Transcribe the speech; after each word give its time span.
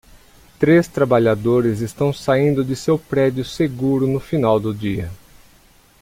Três 0.57 0.87
trabalhadores 0.87 1.79
estão 1.79 2.11
saindo 2.11 2.65
de 2.65 2.75
seu 2.75 2.97
prédio 2.97 3.45
seguro 3.45 4.07
no 4.07 4.19
final 4.19 4.59
do 4.59 4.73
dia. 4.73 5.11